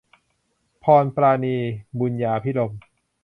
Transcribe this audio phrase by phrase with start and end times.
[0.83, 1.55] พรปราณี
[1.99, 2.79] บุญญาภิรมย์